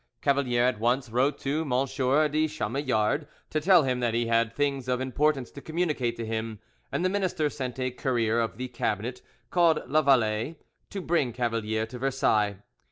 Cavalier 0.23 0.63
at 0.65 0.79
once 0.79 1.11
wrote 1.11 1.37
to 1.41 1.61
M. 1.61 1.69
de 2.31 2.47
Chamillard 2.47 3.27
to 3.51 3.61
tell 3.61 3.83
him 3.83 3.99
that 3.99 4.15
he 4.15 4.25
had 4.25 4.51
things 4.51 4.87
of 4.87 4.99
importance 4.99 5.51
to 5.51 5.61
communicate 5.61 6.15
to 6.15 6.25
him, 6.25 6.57
and 6.91 7.05
the 7.05 7.07
minister 7.09 7.51
sent 7.51 7.79
a 7.79 7.91
courier 7.91 8.39
of 8.39 8.57
the 8.57 8.67
Cabinet 8.67 9.21
called 9.51 9.83
Lavallee 9.87 10.55
to 10.89 11.01
bring 11.01 11.31
Cavalier 11.33 11.85
to 11.85 11.99
Versailles. 11.99 12.57